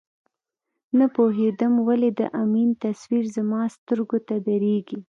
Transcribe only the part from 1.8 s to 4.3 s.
ولې د امین تصویر زما سترګو